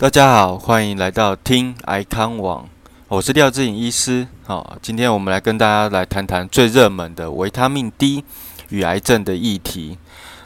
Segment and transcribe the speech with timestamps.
[0.00, 2.66] 大家好，欢迎来到听癌康网，
[3.06, 4.26] 我是廖志颖医师。
[4.46, 8.24] 好，今天我们来跟大家来谈谈最热门的维他命 D
[8.70, 9.98] 与癌症的议题。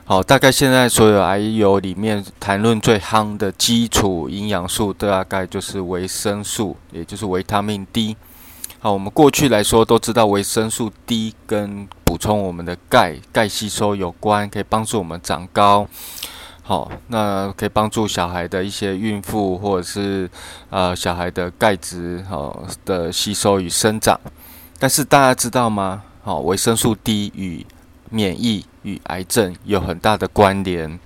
[0.06, 8.16] 好，大概现在所有癌友里面谈论最夯的基础营养素，大概就是维生素，也就是维他命 D。
[8.80, 15.86] 好，我们过去来说都知道维生素 D 跟补充我们的钙、钙吸收有关，可以帮助我们长高。
[16.66, 20.28] 好，那可以帮助小孩的一些孕妇或者是
[20.70, 24.18] 呃小孩的钙质好的吸收与生长。
[24.78, 26.02] 但是大家知道吗？
[26.22, 27.66] 好，维生素 D 与
[28.08, 30.98] 免疫与癌症有很大的关联。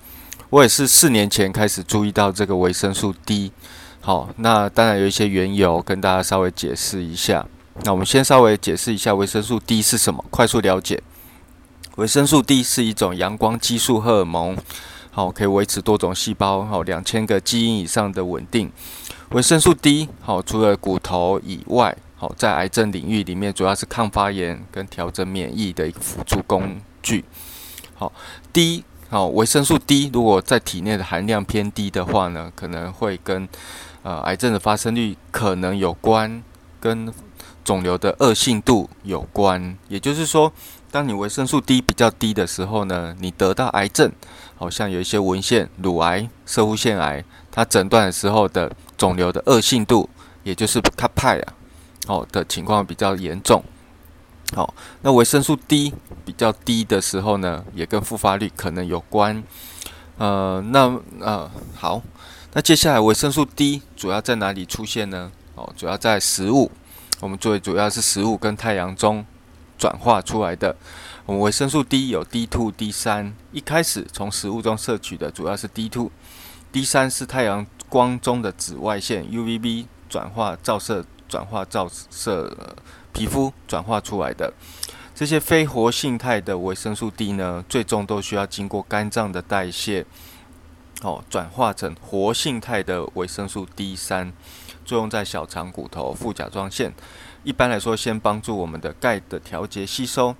[0.49, 3.51] 我也是四年前开始注意到这个维生素 D。
[3.99, 7.45] 好，那当然有一些缘由，跟大家稍微解释一下。
[7.83, 11.03] 那我们先稍微解释一下维生素 D 是什么，快速了解。
[11.97, 14.57] 维生素 D 是一种阳光激素荷尔蒙。
[15.11, 18.71] 好，可以维持多种细胞好两千个基因以上的稳定。
[19.31, 27.25] 维生素 D 好，除了骨头以外，好在癌症领域里面主要是抗发炎跟调整免疫的一个辅助工具。
[27.95, 28.13] 好
[28.53, 33.49] ，D 好，维生素 D 如果在体内的含量偏低的话呢，可能会跟
[34.03, 36.41] 呃癌症的发生率可能有关，
[36.79, 37.11] 跟
[37.65, 39.75] 肿瘤的恶性度有关。
[39.87, 40.53] 也就是说。
[40.91, 44.11] 当你维生素 D 比较低的时候呢，你得到癌症，
[44.57, 50.09] 好像有一些文献，乳癌、射护腺癌，它诊断的时候的肿瘤的恶性度，
[50.43, 51.53] 也就是卡派啊，
[52.07, 53.63] 哦的情况比较严重。
[54.55, 54.73] 好，
[55.03, 55.93] 那维生素 D
[56.25, 59.43] 比较低的时候呢，也跟复发率可能有关。
[60.17, 62.01] 呃，那呃好，
[62.53, 65.31] 那接下来维生素 D 主要在哪里出现呢？
[65.53, 66.71] 哦，主要在食物，
[67.19, 69.23] 我们最主要是食物跟太阳中。
[69.79, 70.75] 转化出来的，
[71.25, 82.75] 我们维生素 D 有 D two、D 三，一开始从食物中摄取的主要是 D two，D 三是太阳光中的紫外线 UVB 转化照射、转化照射
[83.13, 84.53] 皮肤转化出来的。
[85.15, 90.05] 这些非活性态的维生素 D 呢，最终都需要经过肝脏的代谢，
[91.01, 94.33] 哦，转化成活性态的维生素 D 三，
[94.83, 96.93] 作用在小肠、骨头、副甲状腺。
[97.43, 100.35] 一般来说，先帮助我们的钙的调节吸收，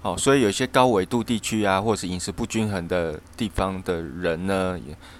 [0.00, 4.78] 好，所以有些高纬度地区啊，或者是饮食不均衡的地方的人呢，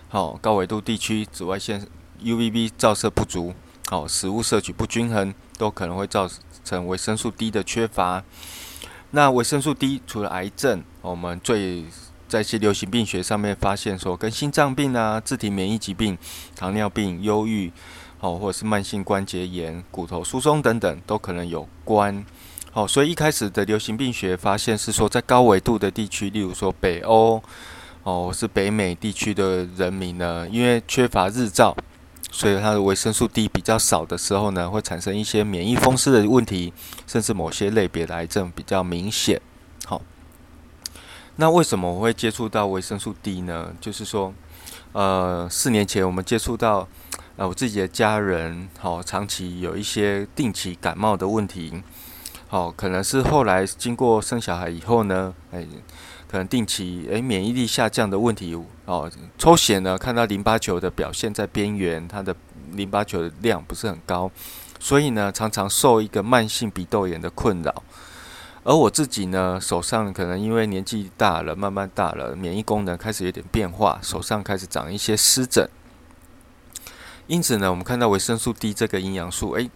[0.08, 1.86] 好，高纬度地区紫外线
[2.22, 3.54] UVB 照射不足，
[3.88, 6.28] 好，食物摄取不均衡，都可能会造
[6.64, 8.24] 成维生素 D 的缺乏。
[9.12, 11.84] 那维生素 D 除了癌症，我们最
[12.26, 16.18] 在一些流行病学上面发现说，跟心脏病啊、自体免疫疾病、
[16.56, 17.72] 糖尿病、忧郁。
[18.22, 22.24] 哦，或者是慢性关节炎、骨头疏松等等，都可能有关。
[22.70, 27.42] 好，所以一开始的流行病学发现是说，在高纬度的地区，例如说北欧，
[28.04, 31.76] 哦，是北美地区的人民呢，因为缺乏日照，
[32.30, 36.72] 所以它的维生素 D 比较少的时候呢，会产生一些免疫风湿的问题，
[37.08, 39.40] 甚至某些类别的癌症比较明显。
[39.84, 40.00] 好，
[41.34, 43.74] 那为什么我会接触到维生素 D 呢？
[43.80, 44.32] 就是说，
[44.92, 46.86] 呃，四年前我们接触到。
[47.36, 51.82] 呃，我自己的家人，好，长期有一些定期感冒的问题，
[52.46, 55.66] 好，可能是后来经过生小孩以后呢，哎，
[56.30, 58.54] 可能定期哎免疫力下降的问题，
[58.84, 62.36] 哦，抽血呢看到淋巴球的表现在边缘，它的
[62.72, 64.30] 淋巴球的量不是很高，
[64.78, 67.82] 所以呢常常受一个慢性鼻窦炎的困扰，
[68.62, 75.66] 而我自己呢手上可能因为年纪大了，慢慢大了，免疫功能开始有点变化，手上开始长一些湿疹。
[77.32, 79.70] 因此呢，我们看到维生素 D 这个营养素，诶，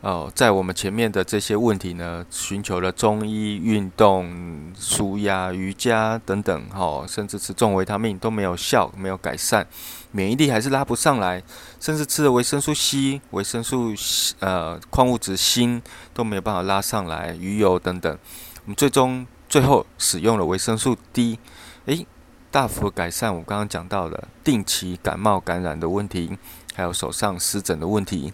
[0.00, 9.66] 哦，在我们前面的这些问题呢，寻求了中医、运动、舒压、瑜伽等等，哈，甚至吃重维他命都没有效，没有改善，
[10.12, 11.42] 免疫力还是拉不上来，
[11.78, 13.92] 甚至吃了维生素 C、维生素
[14.38, 15.82] 呃矿物质锌
[16.14, 18.18] 都没有办法拉上来，鱼油等等，
[18.64, 21.38] 我们最终最后使用了维生素 D，
[21.84, 22.06] 诶。
[22.50, 26.36] 大幅改善我刚刚讲到的定期感冒感染的问题，
[26.74, 28.32] 还有手上湿疹的问题。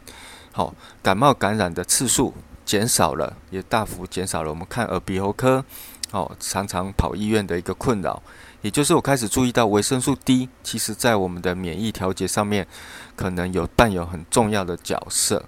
[0.53, 4.51] 好，感冒感染的次数减少了，也大幅减少了。
[4.51, 5.65] 我们看耳鼻喉科，
[6.11, 8.23] 哦，常常跑医院的一个困扰，
[8.63, 12.67] 也就是我开始注意到维生素 D，其实在我们的免疫调节上面，
[13.15, 15.45] 可能有扮有很重要的角色。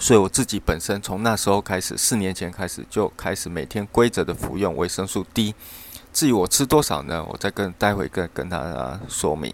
[0.00, 5.54] 所以我自己本身从那时候开始，四年前开始就开始每天规则的服用维生素 D。
[6.12, 7.24] 至于我吃多少呢？
[7.28, 9.52] 我再跟待会跟跟他说明。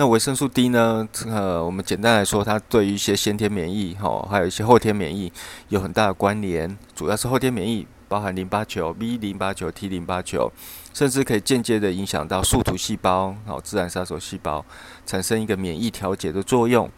[0.00, 1.06] 那维生素 D 呢？
[1.26, 5.30] 呃，我们简单来说，它对于一些先天免疫哈，还有一些后天免疫
[5.68, 6.74] 有很大的关联。
[6.96, 10.50] 主要是后天免疫包含淋巴球、B 淋巴球、T 淋巴球，
[10.94, 14.64] 甚至可以间接的影响到树突细胞、好自然杀手细胞，
[15.04, 16.90] 产生一个免疫调节的作用。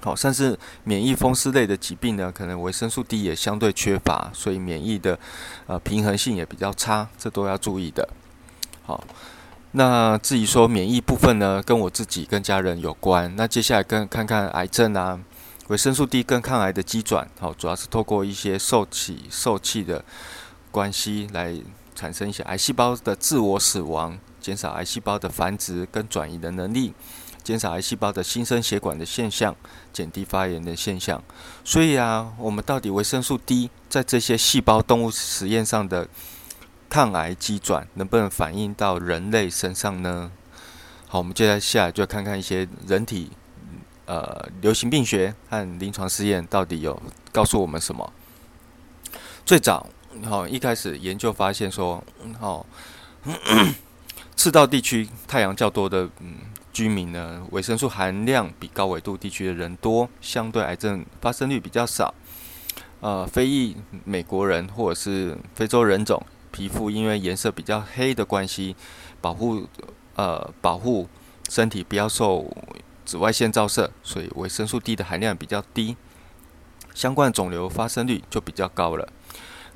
[0.00, 5.18] 好，甚至免疫风湿类的疾病呢，可能维生素 D 也相对缺乏，所以免疫的
[5.66, 8.08] 呃平衡性也比较差，这都要注意的。
[8.86, 9.04] 好，
[9.72, 13.34] 那至于说免疫部分呢，跟我自己跟家人有关。
[13.36, 15.20] 那接下来跟看看癌症啊。
[15.68, 20.04] 维生素 D 跟抗癌的机转，好，主要是透过一些受体受气的
[20.70, 21.56] 关系来
[21.92, 26.94] 产生一些癌细胞的自我死亡，减少癌细胞的繁殖跟转移的能力，
[27.42, 29.56] 减少癌细胞的新生血管的现象，
[29.92, 31.20] 减低发炎的现象。
[31.64, 36.06] 所以啊，我们到底维生素 D 在这些细胞动物实验上的
[36.88, 40.30] 抗癌机转，能不能反映到人类身上呢？
[41.06, 43.30] 好，我们接下来就看看一些人体。
[44.08, 47.02] 呃，流行病学和临床试验到底有
[47.32, 48.12] 告诉我们什么？
[49.44, 49.88] 最早，
[50.24, 52.04] 好一开始研究发现说，
[52.38, 52.64] 好
[54.36, 56.36] 赤道地区太阳较多的嗯
[56.72, 62.14] 居民呢，维生素含量比高纬度地区的人多，相对癌症发生率比较少。
[63.00, 66.24] 呃，非裔美国人或者是非洲人种，
[66.56, 68.74] 皮肤因为颜色比较黑的关系，
[69.20, 69.68] 保护
[70.14, 71.06] 呃保护
[71.50, 72.50] 身体不要受。
[73.04, 75.96] 紫外线照射，所以维生素 D 的含量比较低，
[76.92, 79.08] 相关肿瘤发生率就比较高了。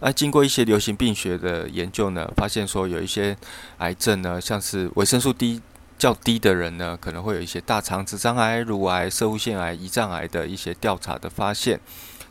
[0.01, 3.37] 那经过一些流行病学的研究呢，发现说有一些
[3.79, 5.63] 癌症呢，像是维生素 D
[5.97, 11.79] 较低的人呢，可能会有一些大肠直肠癌、乳癌、射物腺癌、胰脏癌的一些调查的发现，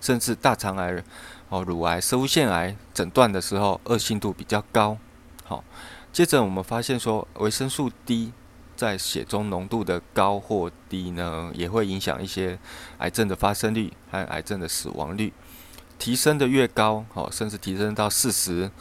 [0.02, 1.02] 甚至大肠癌、
[1.50, 4.98] 哦乳癌、射物腺癌诊断的时候恶性度比较高。
[5.44, 5.64] 好，
[6.14, 8.32] 接着我们发现说维生素 D。
[8.76, 12.58] 在血中浓度的高或低呢，也会影响一些
[13.00, 15.34] 癌症的发生率和癌症的死亡率。
[15.98, 18.72] 提升的越高，好，甚至提升到四十，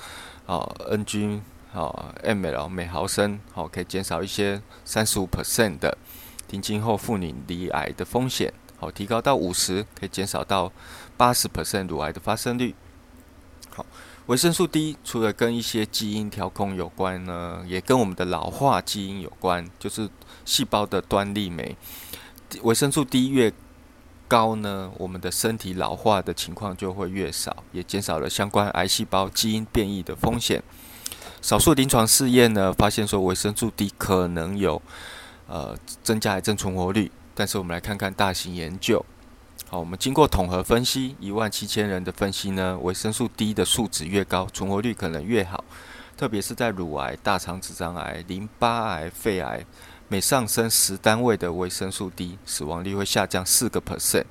[0.47, 1.41] 好，N G，
[1.73, 5.99] 好，mL 每毫升，好，可以减少一些三十五 percent 的
[6.47, 8.55] 停经后妇女罹癌的风险。
[8.79, 10.73] 好，提高到五十，可以减少到
[11.19, 12.75] 八十 percent 乳癌的发生率。
[13.69, 13.85] 好。
[14.29, 20.07] 维生素 D 除了跟一些基因调控有关呢，也跟我们的老化基因有关，就是
[20.45, 21.75] 细胞的端粒酶。
[22.61, 23.51] 维生素 D 越
[24.29, 30.63] 高呢，我们的身体老化的情况就会越少，也减少了相关癌细胞基因变异的风险。
[31.41, 34.83] 少数临床试验呢，发现说维生素 D 可能有
[35.47, 39.03] 呃增加癌症存活率，但是我们来看看大型研究。
[39.71, 45.63] 好，我们经过统合分析，一万七千人的分析呢，维生素 D 的数值越高，存活率可能越好。
[46.17, 49.63] 特别是在乳癌、大肠直肠癌、淋巴癌、肺癌，
[50.09, 54.25] 每上升十单位的维生素 D，死亡率会下降四个 percent。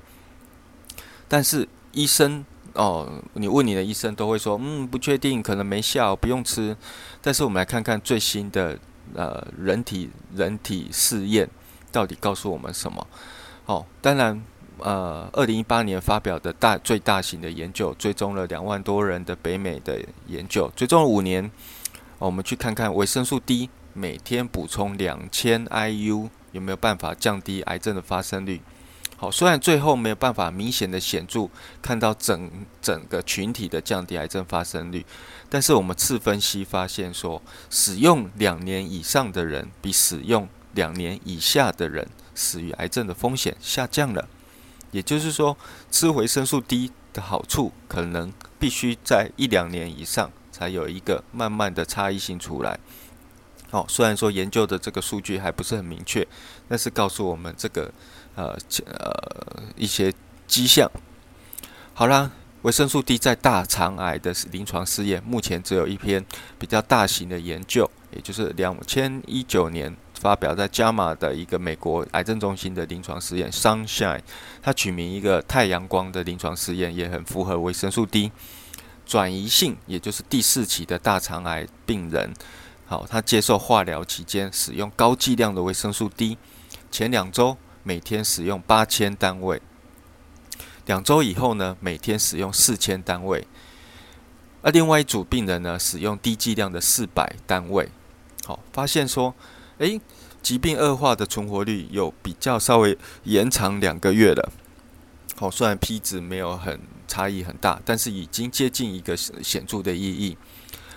[1.28, 6.76] 但是医生哦，你问你的医生都会说，嗯，不确定，可能没效，不用吃。
[7.22, 8.76] 但是我们来看看最新的
[9.14, 11.48] 呃人体人体试验
[11.92, 13.06] 到底告诉我们什么？
[13.66, 14.42] 哦，当然。
[14.80, 21.50] 呃，二零一八年发表的大最大型的研究，追踪了两万多人的北美的研究，追踪了五年。
[22.18, 28.60] 我们去看看维生素 D 每天补充两千 IU 有没有办法降低癌症的发生率。
[29.16, 31.48] 好，虽然最后没有办法明显的显著
[31.82, 35.04] 看到整整个群体的降低癌症发生率，
[35.48, 44.28] 但是我们次分析发现说，使用两年以上的人比使用两年以下的人死于癌症的风险下降了。
[44.90, 45.56] 也就是说，
[45.90, 52.78] 吃维生素 D 的好处，可能必须在一两年以上才有一个慢慢的差异性出来。
[53.70, 56.26] 好，虽然说研究的这个数据还不是很明确，
[56.68, 57.92] 但是告诉我们这个
[58.34, 60.12] 呃呃一些
[60.46, 60.90] 迹象。
[61.92, 62.30] 好啦，
[62.62, 66.24] 维生素 D 在大肠癌的临床试验，目前只有一篇
[66.58, 69.94] 比较大型的研究，也就是两千一九年。
[70.18, 74.20] 发表在加马的一个美国癌症中心的临床实验，Sunshine，
[74.60, 78.32] 它取名一个太阳光的临床实验，也很符合维生素 D
[79.06, 82.34] 转移性，也就是第四期的大肠癌病人。
[82.86, 86.36] 好，他接受化疗期间使用高剂量的维生素 D，
[86.90, 89.62] 前两周每天使用八千单位，
[90.86, 93.46] 两周以后呢，每天使用四千单位。
[94.62, 97.88] 而另外一组病人呢，使用低剂量的四百单位。
[98.44, 99.32] 好，发现说。
[99.78, 100.00] 诶，
[100.42, 104.52] 疾病恶化的存活率有比较稍微延长两个月了。
[105.36, 110.36] 好，虽然 P 值没有很差异很大，但是已经接近一个显著的意义。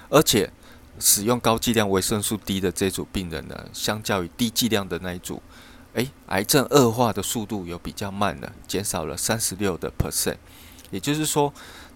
[0.10, 0.52] 而且
[1.00, 5.42] 使用高剂量维生素 D 的这组病人呢，相较于低剂量的那一组，
[5.94, 10.38] 诶，癌症恶化的速度有比较慢了，减少了三十六的 percent。
[10.90, 11.54] 也就是说，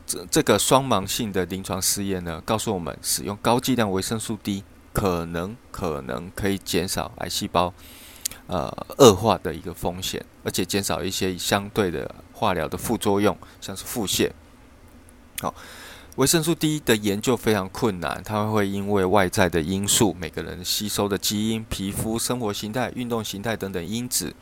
[0.08, 4.64] 这这个双盲性的临床试验呢，告诉我们使用高剂量维生素 D
[4.96, 7.74] 可能可能可以减少癌细胞
[8.48, 14.32] 呃恶化的一个风险，而且减少一些相对的化疗的副作用，像是腹泻。
[15.42, 15.54] 好，
[16.16, 24.34] 维生素 D 的研究非常困难，它会因为外在的因素，每个人吸收的基因、皮肤、生活形态、运动形态等等因子，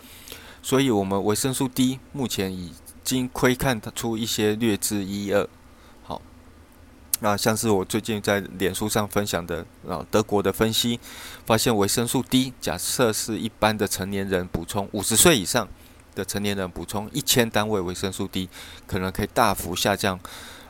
[0.61, 5.49] 所以我们维生素 D 目前已经窥看出一些略知一二。
[7.23, 10.99] 那像是我最近在脸书上分享的啊，德国的分析
[11.45, 15.65] 发现，维生素 D 假设是一般的成年人补充五十岁以上
[16.13, 18.49] 的成年人补充一千单位维生素 D，
[18.85, 20.19] 可能可以大幅下降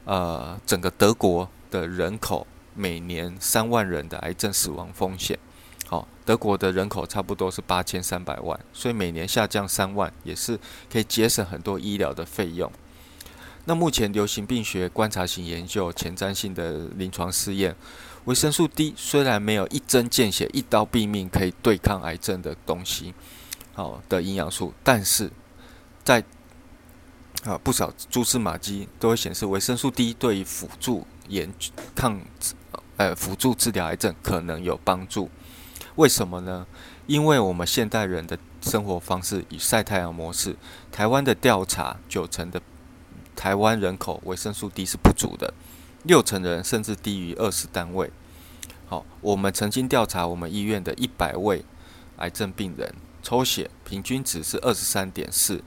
[0.05, 2.45] 呃整个德国的人口
[2.75, 5.39] 每年三万人的癌症死亡风险。
[5.87, 10.59] 好，德国的人口差不多是八千三百万，所以每年下降三万，也是
[10.91, 12.71] 可以节省很多医疗的费用。
[13.65, 17.75] 那目前流行病学观察型研究、前瞻性的临床试验，
[18.25, 23.13] 维生素 D 虽然没有一针见血、一刀毙命可以对抗癌症的东西，
[23.73, 25.31] 好的营养素，但是
[26.03, 26.23] 在
[27.45, 31.53] 啊不少蛛丝马迹都会显示，维生素 D 对于辅助研
[31.95, 32.19] 抗
[32.97, 35.29] 呃辅助治疗癌症可能有帮助。
[35.95, 36.65] 为什么呢？
[37.05, 40.55] 因为我们现代人的生活方式与晒太阳模式，
[40.91, 42.61] 台湾的调查，九成的
[43.35, 45.53] 台湾人口维生素 D 是不足的，
[46.03, 48.11] 六成人甚至低于二十单位。
[48.87, 51.65] 好，我们曾经调查我们医院的一百位
[52.17, 55.63] 癌症病人，抽血平均值是二十三点四，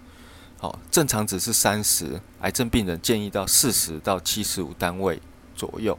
[0.58, 5.20] 好，正常值是三十，癌症病人建议到四十到七十五单位
[5.54, 5.98] 左右。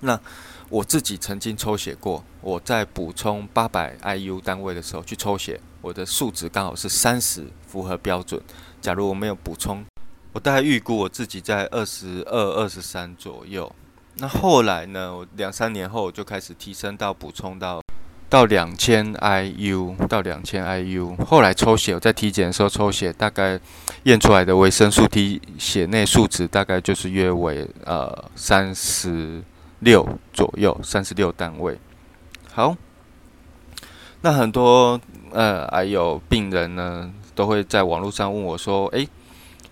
[0.00, 0.20] 那
[0.68, 8.40] 我自己曾经抽血过，我在补充八百 IU 单位的时候去抽血，我的数值刚好是三十，符合标准。
[8.80, 9.84] 假如我没有补充，
[10.32, 13.70] 我大概预估我自己在二十二、二十三左右。
[14.16, 17.80] 那后来呢，我两三年后我就开始提升到补充到
[18.28, 21.16] 到两千 IU 到两千 IU。
[21.24, 23.60] 后来抽血，我在体检的时候抽血，大概
[24.04, 29.42] 验出来的维生素 D 血内数值大概就是约为呃三十。
[29.82, 31.76] 六左右，三十六单位。
[32.52, 32.76] 好，
[34.20, 35.00] 那很多
[35.32, 39.08] 呃，还有病人呢，都会在网络上问我说：“诶，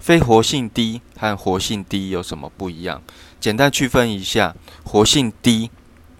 [0.00, 3.00] 非活性低和活性低有什么不一样？”
[3.38, 4.54] 简单区分一下，
[4.84, 5.70] 活性低，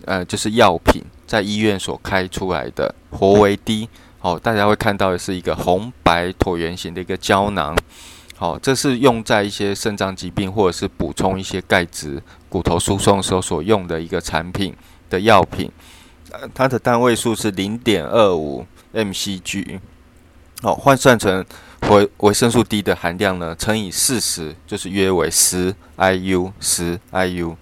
[0.05, 3.89] 呃，就是药品在医院所开出来的活为低。
[4.19, 7.77] 好，大家会看到的是一个红白椭圆形的一个胶囊。
[8.37, 14.75] 好，这是用在一些肾脏疾病或者是补充一些钙质、骨头疏松时候所用的一个产品
[15.11, 15.71] 的药品。
[16.33, 19.81] 呃，它的单位数是零点二五 mcg。
[20.63, 21.45] 好，换算成
[21.89, 27.57] 维维生素 D 的含量呢，乘以四十，就是约为十 IU，十 IU。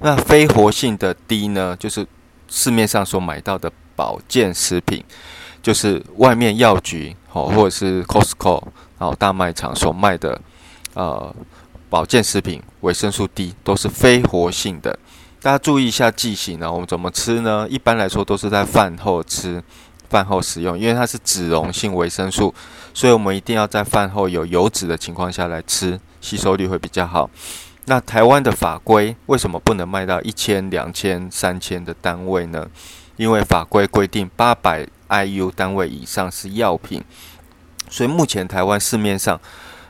[0.00, 2.06] 那非活性的 D 呢，就是
[2.48, 5.04] 市面上所买到的保健食品，
[5.62, 8.62] 就是外面药局哦，或者是 Costco。
[8.98, 10.40] 哦，大卖场所卖的
[10.94, 11.34] 呃
[11.90, 14.96] 保健食品，维生素 D 都是非活性的。
[15.40, 17.66] 大家注意一下剂型呢，我们怎么吃呢？
[17.68, 19.60] 一般来说都是在饭后吃，
[20.12, 22.54] 饭后使用，因为它是脂溶性维生素，
[22.92, 27.30] 所以我们一定要在饭后有油脂的情况下来吃，吸收率会比较好。
[27.86, 32.68] 那台湾的法规为什么不能卖到一千、两千、三千的单位呢？
[33.16, 37.02] 因为法规规定八百 IU 单位以上是药品。
[37.88, 39.40] 所以目前台湾市面上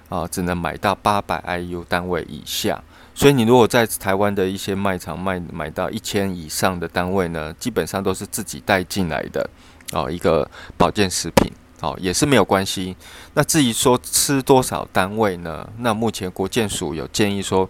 [0.08, 2.82] 啊，只能买到八百 IU 单位以下。
[3.14, 9.48] 所以你如果在台湾的一些卖场卖买到一千以上的单位呢，基本上都是自己带进来的
[9.92, 12.96] 哦，一个保健食品哦，也是没有关系。
[13.34, 15.68] 那至于说吃多少单位呢？
[15.78, 17.68] 那目前国健署有建议说，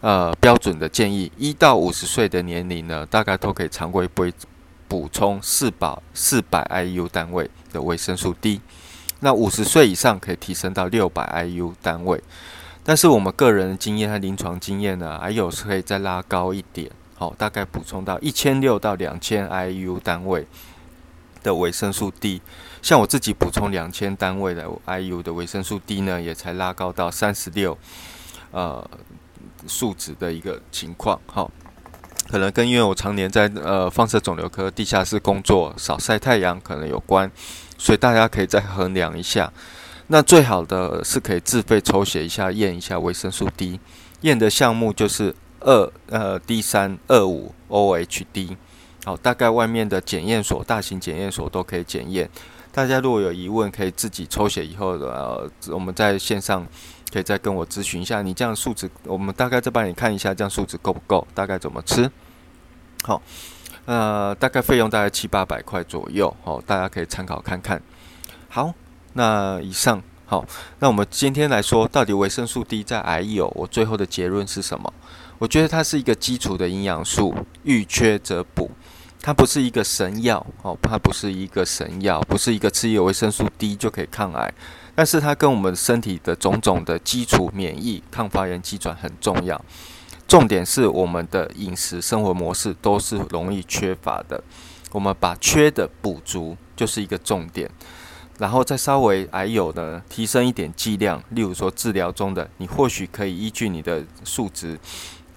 [0.00, 4.30] 呃，标准的建议，一到五十岁的年龄呢，大概都可以常规补
[4.86, 8.60] 补充四百四百 IU 单位的维生素 D。
[9.20, 12.22] 那五十岁以上可以提升到六百 IU 单位，
[12.88, 20.46] 但是我们个人的经验和临床经验呢，还有是可以再拉高一点，好，大概补充到一千六到两千 IU 单位
[21.42, 22.40] 的维生素 D。
[22.80, 27.76] 像我自己补充两千单位的 IU 的维生素 D 呢，也才拉高到三十六，
[28.52, 28.88] 呃，
[29.66, 31.50] 数值的一个情况，好，
[32.30, 37.28] 可能跟因为我常年在呃放射肿瘤科地下室工作，少晒太阳可能有关。
[37.76, 39.52] 所以大家可以再衡量一下，
[40.08, 43.80] 那最好的是可以自费抽血一下，验一下维生素 D，
[44.20, 48.56] 验的项目就是二呃 D 三二五 OHD，
[49.04, 52.30] 好，大概外面的检验所、大型检验所都可以检验。
[52.70, 56.64] 大家如果有疑问，可以自己抽血以后的，呃，我们在线上
[57.10, 58.20] 可以再跟我咨询一下。
[58.20, 61.26] 你这样数值，我们大概再帮你看一下，这样数值够不够？
[61.34, 62.10] 大概怎么吃？
[63.02, 63.22] 好，
[63.86, 67.80] 呃，大概费用大概七八百块左右，好，大家可以参考看看。
[68.48, 68.74] 好，
[69.16, 70.44] 那以上好，
[70.78, 74.92] 那我们今天来说，到底维生素 D 在癌友，我最后的结论是什么？
[75.38, 78.70] 我觉得它是一个基础的营养素，遇缺则补。
[79.22, 84.52] 它不是一个神药哦，它不是一个神药，不是一个吃有维生素 D 就可以抗癌。
[84.94, 89.58] 但是它跟我们身体的种种的基础免疫、抗发炎机转很重要。
[90.28, 94.42] 重点是我们的饮食生活模式都是容易缺乏的，
[94.92, 97.70] 我们把缺的补足就是一个重点。
[98.38, 104.78] 然后再稍微还有呢，提升一点剂量，例如说治疗中的，你或许可以依据你的数值。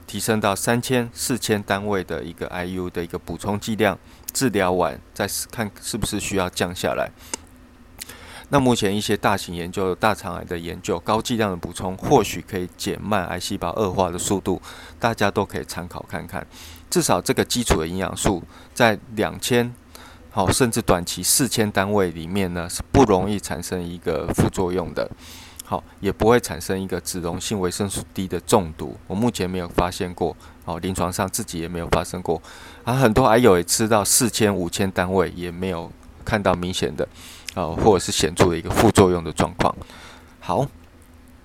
[0.05, 3.95] 提升到三千、四千单位的一个 IU 的一个补充剂量，
[4.33, 7.11] 治疗完再看是不是需要降下来。
[8.49, 14.59] 那目前一些大型研究、大肠癌的研究，高剂量的补充或许可以减慢癌细胞恶化的速度，
[14.99, 16.43] 大家都可以参考看看。
[16.89, 18.41] 至少这个基础的营养素
[18.73, 19.71] 在两千，
[20.31, 25.09] 好，甚至短期四千单位里面呢，是不容易产生一个副作用的。
[25.65, 28.97] 好，也不会产生一个脂溶性维生素 D 的中毒。
[29.05, 32.41] 我目前没有发现过，哦，临床上自己也没有发生过。
[32.83, 35.91] 啊，很多癌友也吃到四千、五千单位，也没有
[36.25, 37.07] 看到明显的，
[37.53, 39.75] 呃，或者是显著的一个副作用的状况。
[40.39, 40.65] 好，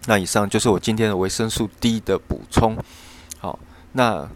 [0.07, 2.79] 那以上就是我今天的维生素 D 的补充。
[3.39, 3.59] 好，
[3.93, 4.27] 那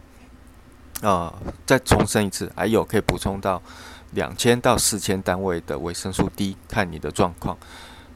[1.01, 1.33] 啊，
[1.65, 3.63] 再重申一次，癌友可以补充到
[4.13, 7.57] 两千到四千单位的维生素 D，看你的状况。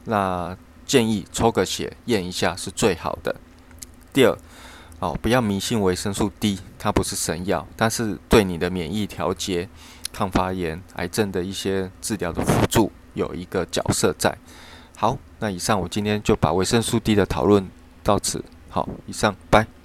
[0.05, 3.35] 那建议抽个血验一下是最好的。
[4.11, 4.37] 第二，
[4.99, 9.69] 哦，不要迷信维生素 D，它不是神药，但是对你的免疫调节、
[10.11, 14.37] 抗发炎、癌症的一些治疗的辅助有一个角色在。
[14.95, 17.69] 好，那以上我今天就把维生素 D 的讨论
[18.03, 18.43] 到此。
[18.69, 19.82] 好，以上，拜。